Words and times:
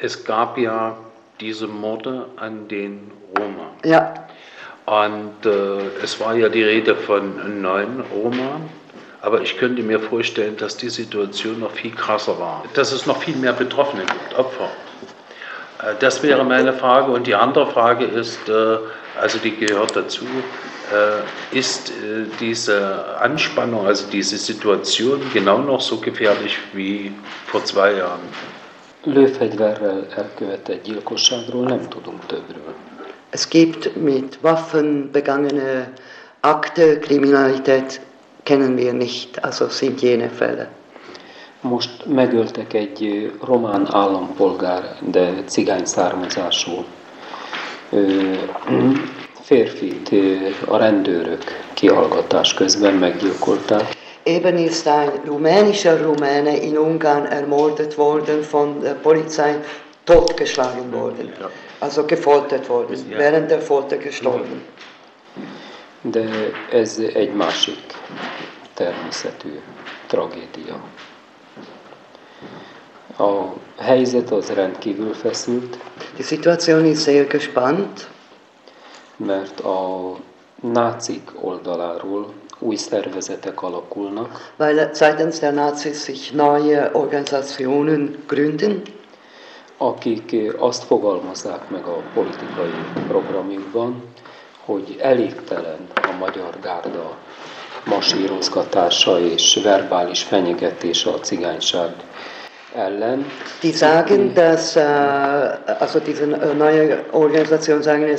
Es 0.00 0.24
gab 0.24 0.56
ja 0.56 0.96
diese 1.40 1.66
Morde 1.66 2.26
an 2.36 2.68
den 2.68 3.10
Roma. 3.36 3.72
Ja. 3.84 4.14
Und 4.86 5.44
äh, 5.44 6.02
es 6.02 6.20
war 6.20 6.34
ja 6.36 6.48
die 6.48 6.62
Rede 6.62 6.94
von 6.94 7.60
neun 7.60 8.04
Roma. 8.12 8.60
Aber 9.20 9.42
ich 9.42 9.58
könnte 9.58 9.82
mir 9.82 9.98
vorstellen, 9.98 10.56
dass 10.56 10.76
die 10.76 10.88
Situation 10.88 11.58
noch 11.58 11.72
viel 11.72 11.90
krasser 11.90 12.38
war. 12.38 12.62
Dass 12.74 12.92
es 12.92 13.06
noch 13.06 13.20
viel 13.20 13.34
mehr 13.34 13.52
Betroffene 13.52 14.04
gibt, 14.04 14.38
Opfer. 14.38 14.70
Äh, 15.82 15.94
das 15.98 16.22
wäre 16.22 16.44
meine 16.44 16.72
Frage. 16.72 17.10
Und 17.10 17.26
die 17.26 17.34
andere 17.34 17.66
Frage 17.66 18.04
ist, 18.04 18.48
äh, 18.48 18.78
also 19.20 19.38
die 19.38 19.56
gehört 19.56 19.96
dazu, 19.96 20.24
äh, 20.92 21.56
ist 21.56 21.92
diese 22.38 23.18
Anspannung, 23.20 23.84
also 23.84 24.06
diese 24.10 24.38
Situation 24.38 25.20
genau 25.34 25.58
noch 25.58 25.80
so 25.80 25.98
gefährlich 25.98 26.56
wie 26.72 27.12
vor 27.46 27.64
zwei 27.64 27.94
Jahren? 27.94 28.20
Lőfegyverrel 29.02 30.06
elkövetett 30.16 30.82
gyilkosságról 30.82 31.64
nem 31.64 31.88
tudunk 31.88 32.26
többről. 32.26 32.74
Es 33.30 33.48
gibt 33.48 33.96
mit 33.96 34.38
Waffen 34.42 35.08
begangene 35.12 35.92
Akte, 36.40 36.98
Kriminalität 36.98 38.00
kennen 38.42 38.76
wir 38.76 38.92
nicht, 38.92 39.38
also 39.42 39.68
sind 39.68 40.02
jene 40.02 40.28
Fälle. 40.28 40.68
Most 41.60 42.06
megöltek 42.06 42.72
egy 42.72 43.32
román 43.44 43.88
állampolgár, 43.94 44.96
de 45.00 45.42
cigány 45.44 45.84
származású 45.84 46.84
férfit 49.40 50.10
a 50.66 50.76
rendőrök 50.76 51.42
kihallgatás 51.74 52.54
közben 52.54 52.94
meggyilkolták. 52.94 53.97
Eben 54.28 54.58
ist 54.58 54.86
ein 54.86 55.10
rumänischer 55.26 56.04
Rumäne 56.04 56.58
in 56.58 56.76
Ungarn 56.76 57.24
ermordet 57.24 57.96
worden, 57.96 58.44
von 58.44 58.82
der 58.82 58.94
Polizei 58.94 59.54
totgeschlagen 60.04 60.92
worden, 60.92 61.32
also 61.80 62.04
gefoltert 62.04 62.68
worden, 62.68 63.06
während 63.08 63.50
der 63.50 63.62
Folter 63.62 63.96
gestorben. 63.96 64.60
De 66.02 66.28
ez 66.70 66.98
egy 66.98 67.32
másik 67.34 67.78
természetű 68.74 69.60
tragédia. 70.06 70.76
A 73.18 73.44
helyzet 73.78 74.30
az 74.30 74.48
rendkívül 74.48 75.14
feszült. 75.14 75.78
Die 76.16 76.24
Situation 76.24 76.84
ist 76.84 77.02
sehr 77.02 77.26
gespannt. 77.26 78.08
Mert 79.16 79.60
a 79.60 80.14
nácik 80.60 81.30
oldaláról 81.40 82.32
új 82.58 82.76
szervezetek 82.76 83.62
alakulnak. 83.62 84.52
Weil 84.56 84.90
seitens 84.92 85.38
der 85.38 85.52
Nazis 85.52 86.02
sich 86.02 86.32
neue 86.32 86.90
Organisationen 86.92 88.22
gründen. 88.26 88.82
Akik 89.76 90.36
azt 90.58 90.84
fogalmazzák 90.84 91.70
meg 91.70 91.84
a 91.84 92.02
politikai 92.14 92.70
programjukban, 93.08 94.02
hogy 94.64 94.96
elégtelen 95.00 95.86
a 95.94 96.16
magyar 96.18 96.58
gárda 96.62 97.16
masírozgatása 97.84 99.20
és 99.20 99.60
verbális 99.62 100.22
fenyegetése 100.22 101.10
a 101.10 101.20
cigányság 101.20 101.94
ellen. 102.74 103.26
Die 103.60 103.72
sagen, 103.72 104.34
dass, 104.34 104.76
äh, 104.76 104.82
also 105.80 105.98
diese 105.98 106.26
neue 106.58 107.04
Organisation 107.10 107.82
sagen, 107.82 108.16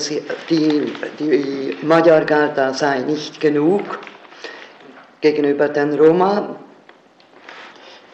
die, 0.49 0.93
die 1.17 1.77
Magyar 1.81 2.23
Garda 2.23 2.73
sei 2.73 2.99
nicht 2.99 3.39
genug 3.39 3.99
gegenüber 5.20 5.72
den 5.72 5.95
Roma. 5.95 6.58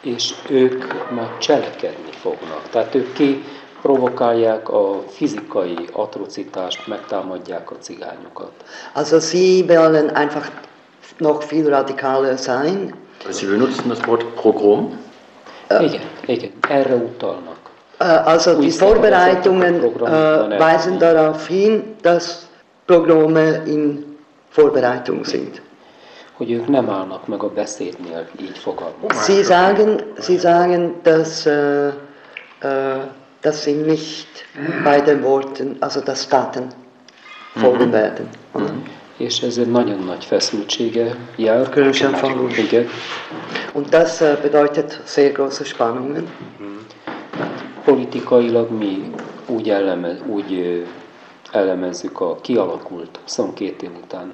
És 0.02 0.34
ők 0.50 1.12
ma 1.12 1.38
cselekedni 1.40 2.12
fognak. 2.12 2.70
Tehát 2.70 2.96
ők 2.96 3.14
ki 3.14 3.44
provokálják 3.82 4.70
a 4.70 5.04
fizikai 5.08 5.78
atrocitást, 5.92 6.88
megtámadják 6.88 7.72
a 7.72 7.76
cigányokat. 7.80 8.52
Also 8.94 9.20
sie 9.20 9.66
wollen 9.68 10.10
einfach 10.16 10.52
noch 11.18 11.44
viel 11.44 11.70
radikaler 11.70 12.38
sein. 12.38 12.94
Sie 13.30 13.48
benutzen 13.48 13.88
das 13.88 14.00
Wort 14.06 14.26
Pogrom? 14.42 15.00
Igen, 15.80 16.02
igen, 16.26 16.52
erre 16.70 16.96
utalnak. 16.96 17.58
Also 18.26 18.60
die 18.60 18.72
Vorbereitungen 18.72 19.84
äh, 19.84 20.60
weisen 20.60 21.00
darauf 21.00 21.48
hin, 21.48 21.96
dass 22.02 22.48
Pogrome 22.86 23.62
in 23.66 24.04
Vorbereitung 24.50 25.26
sind. 25.26 25.62
Hogy 26.38 26.52
ők 26.52 26.68
nem 26.68 26.90
állnak 26.90 27.28
meg 27.28 27.44
a 27.44 27.50
beszédnél, 27.50 28.28
így 28.42 28.58
fogalmaznak. 28.58 29.24
Sie 29.24 29.44
sagen, 29.44 30.02
Sie 30.20 30.38
sagen 30.38 30.96
dass, 31.04 31.46
äh, 31.46 31.94
äh, 32.62 33.02
dass 33.42 33.62
Sie 33.64 33.74
nicht 33.74 34.28
bei 34.84 35.02
den 35.02 35.24
Worten, 35.24 35.78
also 35.80 36.00
dass 36.00 36.28
Taten 36.28 36.68
folgen 37.56 37.92
werden. 37.92 38.30
Mhm. 38.54 38.66
És 39.18 39.42
ez 39.42 39.58
egy 39.58 39.72
nagyon 39.72 40.00
nagy 40.00 40.26
feszültsége 40.26 41.16
jár. 41.36 41.70
Különösen 41.70 42.14
Falun. 42.14 42.50
Igen. 42.50 42.88
Und 43.74 43.90
das 43.90 44.22
äh, 44.22 44.38
bedeutet 44.42 45.02
sehr 45.06 45.32
große 45.32 45.64
Spannungen. 45.64 46.30
Politikailag 47.84 48.70
mi 48.70 49.12
úgy, 49.48 49.70
eleme, 49.70 50.18
úgy 50.28 50.84
elemezzük 51.52 52.20
a 52.20 52.36
kialakult, 52.42 53.20
22 53.26 53.86
év 53.86 53.92
után 54.04 54.34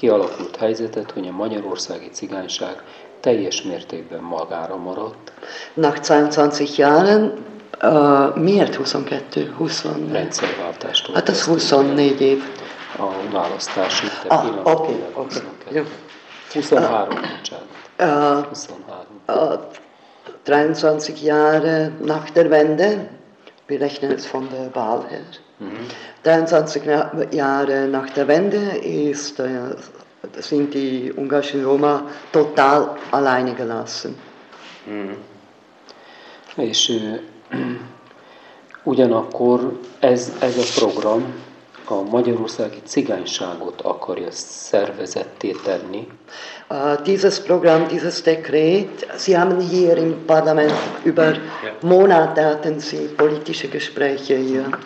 kialakult 0.00 0.56
helyzetet, 0.56 1.10
hogy 1.10 1.26
a 1.26 1.32
magyarországi 1.32 2.08
cigányság 2.08 2.82
teljes 3.20 3.62
mértékben 3.62 4.22
magára 4.22 4.76
maradt. 4.76 5.32
Nach 5.74 5.96
22 5.96 6.64
Jahren, 6.76 7.44
uh, 7.82 8.36
miért 8.36 8.74
22? 8.74 9.52
20? 9.56 9.84
Rendszerváltástól. 10.12 11.14
Hát 11.14 11.28
az 11.28 11.44
24 11.44 12.20
év. 12.20 12.42
A 12.98 13.30
választási 13.32 14.06
ah, 14.28 14.46
oké, 14.62 14.92
oké. 15.14 15.82
23, 16.52 17.08
bocsánat. 17.08 17.66
Uh, 17.98 18.46
23. 18.46 19.04
Uh, 19.28 19.60
23 20.44 21.16
Jahre 21.22 21.92
nach 22.04 22.30
der 22.32 22.46
Wende, 22.46 23.19
wir 23.70 23.80
rechnen 23.80 24.12
es 24.12 24.26
von 24.26 24.48
der 24.50 24.74
Wahl 24.74 25.04
her, 25.08 25.20
mhm. 25.60 25.86
23 26.24 26.82
Jahre 27.30 27.88
nach 27.88 28.10
der 28.10 28.28
Wende 28.28 28.58
ist, 28.82 29.40
äh, 29.40 29.76
sind 30.38 30.74
die 30.74 31.12
ungarischen 31.16 31.64
Roma 31.64 32.02
total 32.32 32.96
alleine 33.10 33.54
gelassen. 33.54 34.14
Mhm. 34.86 35.16
És 36.56 36.90
ugyanakkor 38.84 39.72
ez, 40.00 40.32
ez 40.40 40.58
a 40.58 40.80
program 40.80 41.22
a 41.90 42.02
magyarországi 42.10 42.78
cigányságot 42.84 43.80
akarja 43.80 44.30
szervezetté 44.30 45.50
tenni. 45.64 46.06
Uh, 46.70 47.02
dieses 47.02 47.40
Programm, 47.40 47.88
dieses 47.88 48.22
Dekret, 48.22 49.06
Sie 49.16 49.36
haben 49.36 49.60
hier 49.60 49.96
im 49.96 50.24
Parlament 50.26 50.72
über 51.02 51.40
Monate 51.80 52.40
hatten 52.40 52.78
Sie 52.78 52.96
politische 53.16 53.68
Gespräche 53.68 54.36
hier. 54.36 54.78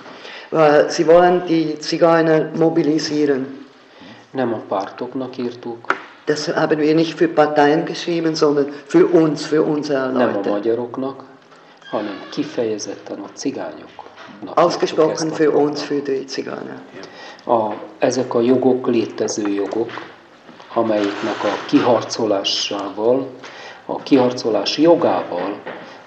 Uh, 0.50 0.88
Sie 0.88 1.06
wollen 1.06 1.44
die 1.46 1.78
Zigeuner 1.78 2.50
mobilisieren. 2.56 3.66
Nem 4.30 4.54
a 4.54 4.62
pártoknak 4.68 5.38
írtuk. 5.38 5.94
Das 6.24 6.48
haben 6.48 6.78
wir 6.78 6.94
nicht 6.94 7.18
für 7.18 7.28
Parteien 7.28 7.84
geschrieben, 7.84 8.34
sondern 8.34 8.72
für 8.86 9.06
uns, 9.06 9.46
für 9.46 9.62
unsere 9.62 10.06
Leute. 10.06 10.18
Nem 10.18 10.36
a 10.36 10.48
magyaroknak, 10.48 11.24
hanem 11.90 12.20
kifejezetten 12.30 13.18
a 13.18 13.28
cigányok. 13.34 14.03
Ausgesprochen 14.54 15.32
für 15.32 15.50
uns, 15.50 15.82
für 15.82 16.00
die 16.00 16.26
Zigeuner. 16.26 16.80
A, 17.46 17.74
ezek 17.98 18.34
a 18.34 18.40
jogok 18.40 18.86
létező 18.86 19.48
jogok, 19.48 19.90
amelyiknek 20.74 21.44
a 21.44 21.66
kiharcolásával, 21.66 23.26
a 23.86 24.02
kiharcolás 24.02 24.78
jogával 24.78 25.60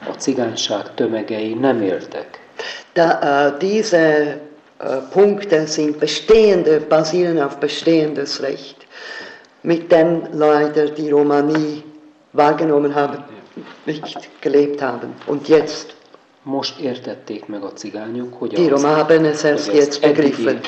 a 0.08 0.12
cigányság 0.18 0.94
tömegei 0.94 1.54
nem 1.54 1.82
éltek. 1.82 2.40
Da, 2.94 3.20
uh, 3.22 3.58
diese 3.58 4.38
uh, 4.80 4.96
Punkte 5.10 5.66
sind 5.66 5.98
bestehende, 5.98 6.80
basieren 6.80 7.38
auf 7.38 7.58
bestehendes 7.58 8.42
Recht, 8.42 8.88
mit 9.62 9.92
dem 9.92 10.22
leider 10.32 10.90
die 10.90 11.10
Roma 11.10 11.42
nie 11.42 11.84
wahrgenommen 12.32 12.96
haben, 12.96 13.24
nicht 13.86 14.30
gelebt 14.40 14.82
haben. 14.82 15.14
Und 15.26 15.48
jetzt 15.48 15.96
most 16.48 16.80
értették 16.80 17.46
meg 17.46 17.64
a 17.64 17.72
cigányok, 17.74 18.34
hogy, 18.34 18.54
es 18.54 19.44
erst 19.44 19.74
jetzt 19.74 20.02
begriffen. 20.02 20.60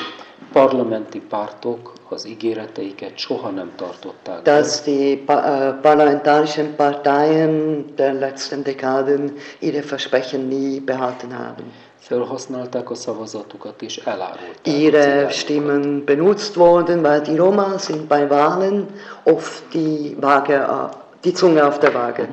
parlamenti 0.53 1.19
pártok 1.19 1.93
az 2.09 2.27
ígéreteiket 2.27 3.17
soha 3.17 3.49
nem 3.49 3.71
tartották. 3.75 4.41
Dass 4.41 4.81
die 4.81 5.17
pa 5.25 5.35
parlamentarischen 5.81 6.75
Parteien 6.75 7.85
der 7.95 8.13
letzten 8.13 8.63
Dekaden 8.63 9.33
ihre 9.59 9.81
Versprechen 9.81 10.41
nie 10.41 10.79
behalten 10.79 11.31
haben. 11.31 11.71
Felhasználták 11.99 12.89
a 12.89 12.95
szavazatukat 12.95 13.81
és 13.81 13.97
elárulták. 13.97 14.59
Ihre 14.63 15.29
Stimmen 15.29 16.03
benutzt 16.05 16.55
wurden, 16.55 17.01
weil 17.01 17.21
die 17.21 17.35
Roma 17.35 17.77
sind 17.77 18.07
bei 18.07 18.27
Wahlen 18.29 18.87
oft 19.23 19.63
die, 19.71 20.15
Waage, 20.21 20.89
die 21.21 21.33
Zunge 21.33 21.65
auf 21.65 21.77
der 21.77 21.93
Waage. 21.93 22.27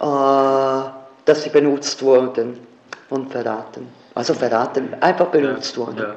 Uh, 0.00 1.00
dass 1.24 1.42
sie 1.42 1.50
benutzt 1.50 2.02
wurden. 2.02 2.58
und 3.12 3.30
verraten. 3.30 3.88
Also 4.14 4.34
verraten, 4.34 4.94
einfach 5.00 5.26
benutzt. 5.26 5.76
Ja. 5.76 6.14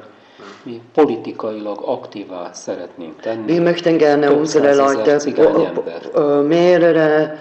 Mi 0.64 0.80
politikailag 0.92 1.78
aktívá 1.88 2.50
szeretnénk 2.52 3.20
tenni. 3.20 3.52
Wir 3.52 3.62
möchten 3.62 3.98
gerne 3.98 4.32
unsere 4.32 4.74
Leute, 4.74 5.18
mehrere, 6.42 7.38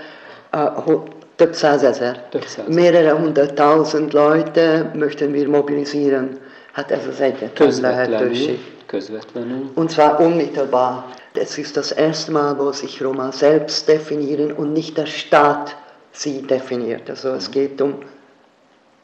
több 1.36 1.54
százezer, 1.54 2.28
mehrere 2.68 3.12
hunderttausend 3.14 4.14
Leute 4.14 4.92
möchten 4.94 5.32
wir 5.32 5.48
mobilisieren. 5.48 6.40
Hát 6.72 6.92
ez 6.92 7.08
az 7.08 7.22
egyetlen 7.22 7.74
lehetőség. 7.82 8.60
Közvetlenül. 8.86 9.72
Und 9.76 9.90
zwar 9.90 10.20
unmittelbar. 10.20 11.04
Es 11.34 11.58
ist 11.58 11.76
das 11.76 11.92
erste 11.92 12.32
Mal, 12.32 12.58
wo 12.58 12.72
sich 12.72 13.02
Roma 13.02 13.32
selbst 13.32 13.88
definieren 13.88 14.52
und 14.52 14.72
nicht 14.74 14.98
der 14.98 15.06
Staat 15.06 15.76
sie 16.16 16.42
definiert. 16.42 17.10
Also 17.10 17.30
es 17.30 17.50
geht 17.52 17.82
um 17.82 18.00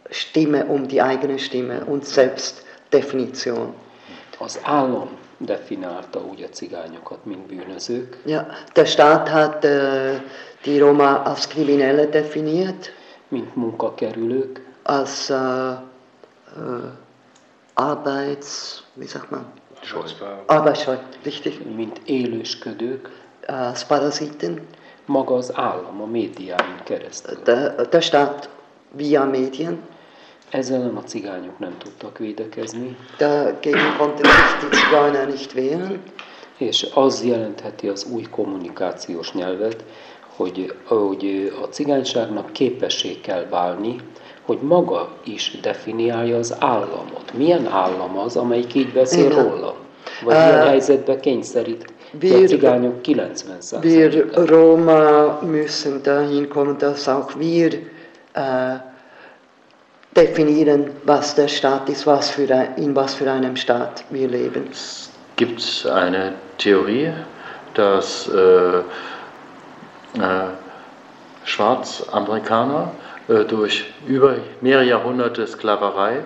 Stimme, 0.09 0.65
um 0.65 0.87
die 0.87 1.01
eigene 1.01 1.39
Stimme 1.39 1.85
und 1.85 2.05
Selbstdefinition. 2.05 3.73
Az 4.39 4.59
állam 4.63 5.09
definálta 5.37 6.19
úgy 6.19 6.41
a 6.41 6.49
cigányokat, 6.49 7.25
mint 7.25 7.47
bűnözők. 7.47 8.17
Ja, 8.25 8.47
der 8.73 8.85
Staat 8.85 9.29
hat 9.29 9.63
uh, 9.63 10.15
die 10.63 10.79
Roma 10.79 11.21
als 11.21 11.47
Kriminelle 11.47 12.05
definiert. 12.05 12.93
Mint 13.27 13.55
munkakerülők. 13.55 14.61
Als 14.83 15.29
uh, 15.29 15.37
uh, 16.57 16.83
Arbeits... 17.73 18.83
wie 18.93 19.07
sagt 19.07 19.29
man? 19.29 19.45
Arbeitsscheu, 20.45 20.95
richtig. 21.23 21.75
Mint 21.75 22.01
élősködők. 22.05 23.09
Als 23.47 23.83
Parasiten. 23.83 24.67
Maga 25.11 25.35
az 25.35 25.51
állam 25.55 26.01
a 26.01 26.05
médiáin 26.05 26.81
keresztül. 26.83 27.37
Der, 27.43 27.87
der 27.89 28.01
Staat 28.01 28.49
via 28.95 29.25
Medien. 29.25 29.79
Ezzel 30.49 30.91
a 30.95 31.03
cigányok 31.03 31.59
nem 31.59 31.77
tudtak 31.77 32.17
védekezni. 32.17 32.97
Dagegen 33.17 33.95
konnten 33.97 34.31
sich 34.31 34.69
die 34.69 34.79
Zigeuner 34.79 35.27
nicht 35.27 35.53
wehren. 35.53 36.01
És 36.57 36.87
az 36.93 37.23
jelentheti 37.23 37.87
az 37.87 38.07
új 38.13 38.21
kommunikációs 38.21 39.33
nyelvet, 39.33 39.83
hogy, 40.35 40.73
hogy 40.85 41.53
a 41.61 41.65
cigányságnak 41.65 42.51
képessé 42.51 43.19
kell 43.21 43.45
válni, 43.49 43.95
hogy 44.45 44.59
maga 44.61 45.09
is 45.23 45.57
definiálja 45.61 46.37
az 46.37 46.55
államot. 46.59 47.33
Milyen 47.33 47.67
állam 47.67 48.17
az, 48.17 48.37
amelyik 48.37 48.73
így 48.73 48.93
beszél 48.93 49.31
Igen. 49.31 49.43
róla? 49.43 49.75
Vagy 50.23 50.35
uh, 50.35 50.47
ilyen 50.47 50.67
helyzetbe 50.67 51.19
kényszerít 51.19 51.93
wir, 52.11 52.43
a 52.43 52.47
cigányok 52.47 53.01
90%-át? 53.03 53.83
Wir 53.83 54.31
Roma 54.33 55.39
müssen 55.41 56.01
dahin 56.01 56.47
kommen, 56.49 56.77
dass 56.77 57.07
auch 57.07 57.33
wir 57.37 57.73
uh, 58.35 58.79
definieren, 60.13 60.91
was 61.05 61.35
der 61.35 61.47
Staat 61.47 61.89
ist, 61.89 62.05
was 62.05 62.29
für 62.29 62.53
ein, 62.53 62.75
in 62.75 62.95
was 62.95 63.13
für 63.13 63.31
einem 63.31 63.55
Staat 63.55 64.03
wir 64.09 64.27
leben. 64.27 64.67
Es 64.71 65.09
gibt 65.35 65.87
eine 65.93 66.33
Theorie, 66.57 67.13
dass 67.73 68.27
äh, 68.27 68.77
äh, 68.77 68.83
Schwarzamerikaner 71.45 72.91
äh, 73.27 73.45
durch 73.45 73.85
über 74.07 74.35
mehrere 74.61 74.85
Jahrhunderte 74.85 75.47
Sklaverei 75.47 76.21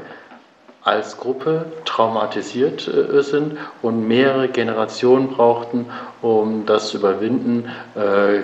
als 0.85 1.17
Gruppe 1.17 1.65
traumatisiert 1.83 2.87
äh, 2.87 3.21
sind 3.23 3.57
und 3.81 4.07
mehrere 4.07 4.47
Generationen 4.47 5.29
brauchten, 5.29 5.87
um 6.21 6.65
das 6.67 6.89
zu 6.89 6.97
überwinden, 6.97 7.71
äh, 7.95 8.43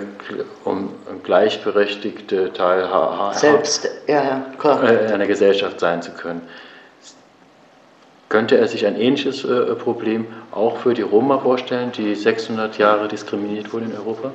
um 0.64 0.90
gleichberechtigte 1.22 2.52
Teilhaber 2.52 3.32
Selbst, 3.34 3.88
ja. 4.08 4.44
Äh, 4.62 5.12
einer 5.12 5.26
Gesellschaft 5.28 5.78
sein 5.78 6.02
zu 6.02 6.10
können. 6.10 6.42
Könnte 8.28 8.58
er 8.58 8.66
sich 8.66 8.86
ein 8.86 8.96
ähnliches 8.96 9.44
äh, 9.44 9.76
Problem 9.76 10.26
auch 10.50 10.78
für 10.78 10.94
die 10.94 11.02
Roma 11.02 11.38
vorstellen, 11.38 11.92
die 11.92 12.14
600 12.16 12.76
Jahre 12.76 13.06
diskriminiert 13.06 13.72
wurden 13.72 13.90
in 13.90 13.96
Europa? 13.96 14.32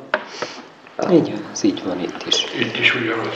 Itt 1.99 2.27
is. 2.27 2.45
Itt 2.59 2.79
is 2.79 2.95
ugyanaz. 2.95 3.27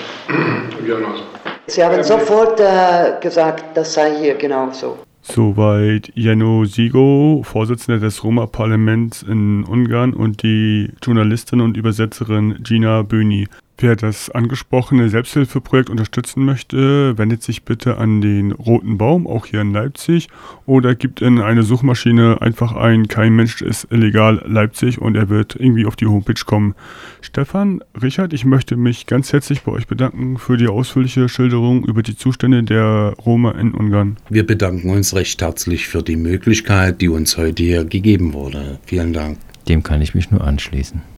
ugyanaz. 0.81 1.19
Sie 1.67 1.83
haben 1.83 2.03
sofort 2.03 2.59
äh, 2.59 3.19
gesagt, 3.21 3.77
das 3.77 3.93
sei 3.93 4.17
hier 4.19 4.35
genauso. 4.35 4.97
Soweit 5.21 6.11
Jano 6.15 6.65
Sigo, 6.65 7.43
Vorsitzender 7.43 7.99
des 7.99 8.23
Roma-Parlaments 8.23 9.21
in 9.21 9.63
Ungarn 9.63 10.13
und 10.13 10.41
die 10.41 10.89
Journalistin 11.03 11.61
und 11.61 11.77
Übersetzerin 11.77 12.59
Gina 12.63 13.03
Böni. 13.03 13.47
Wer 13.81 13.95
das 13.95 14.29
angesprochene 14.29 15.09
Selbsthilfeprojekt 15.09 15.89
unterstützen 15.89 16.45
möchte, 16.45 17.17
wendet 17.17 17.41
sich 17.41 17.63
bitte 17.63 17.97
an 17.97 18.21
den 18.21 18.51
Roten 18.51 18.99
Baum, 18.99 19.25
auch 19.25 19.47
hier 19.47 19.61
in 19.61 19.73
Leipzig, 19.73 20.27
oder 20.67 20.93
gibt 20.93 21.19
in 21.19 21.39
eine 21.39 21.63
Suchmaschine 21.63 22.43
einfach 22.43 22.75
ein 22.75 23.07
Kein 23.07 23.35
Mensch 23.35 23.63
ist 23.63 23.87
illegal 23.89 24.43
Leipzig 24.45 25.01
und 25.01 25.15
er 25.15 25.29
wird 25.29 25.55
irgendwie 25.55 25.87
auf 25.87 25.95
die 25.95 26.05
Homepage 26.05 26.45
kommen. 26.45 26.75
Stefan, 27.21 27.83
Richard, 27.99 28.33
ich 28.33 28.45
möchte 28.45 28.77
mich 28.77 29.07
ganz 29.07 29.33
herzlich 29.33 29.63
bei 29.63 29.71
euch 29.71 29.87
bedanken 29.87 30.37
für 30.37 30.57
die 30.57 30.67
ausführliche 30.67 31.27
Schilderung 31.27 31.83
über 31.83 32.03
die 32.03 32.15
Zustände 32.15 32.61
der 32.61 33.15
Roma 33.25 33.53
in 33.53 33.73
Ungarn. 33.73 34.17
Wir 34.29 34.45
bedanken 34.45 34.91
uns 34.91 35.15
recht 35.15 35.41
herzlich 35.41 35.87
für 35.87 36.03
die 36.03 36.17
Möglichkeit, 36.17 37.01
die 37.01 37.09
uns 37.09 37.35
heute 37.35 37.63
hier 37.63 37.85
gegeben 37.85 38.33
wurde. 38.33 38.77
Vielen 38.85 39.11
Dank. 39.11 39.39
Dem 39.67 39.81
kann 39.81 40.03
ich 40.03 40.13
mich 40.13 40.29
nur 40.29 40.41
anschließen. 40.41 41.01